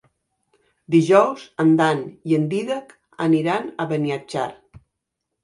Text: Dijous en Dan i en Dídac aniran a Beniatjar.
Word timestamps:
Dijous 0.95 1.43
en 1.63 1.69
Dan 1.81 2.01
i 2.31 2.39
en 2.39 2.49
Dídac 2.55 2.97
aniran 3.27 3.71
a 3.85 3.89
Beniatjar. 3.95 4.49